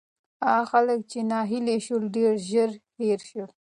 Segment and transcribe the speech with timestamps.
[0.45, 3.49] هغه خلک چې ناهیلي شول، ډېر ژر هېر شول.